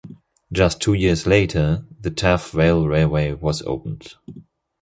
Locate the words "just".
0.51-0.81